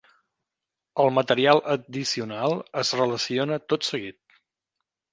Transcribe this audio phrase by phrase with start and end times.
[1.03, 4.41] El material addicional es relaciona tot seguit.